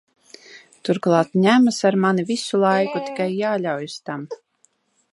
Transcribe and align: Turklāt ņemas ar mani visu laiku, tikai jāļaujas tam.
Turklāt 0.87 1.37
ņemas 1.43 1.77
ar 1.91 1.99
mani 2.05 2.27
visu 2.31 2.63
laiku, 2.65 3.05
tikai 3.11 3.31
jāļaujas 3.45 4.03
tam. 4.09 4.29